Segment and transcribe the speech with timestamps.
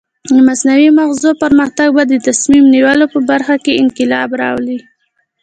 [0.31, 4.79] د مصنوعي مغزو پرمختګ به د تصمیم نیولو په برخه کې انقلاب راولي.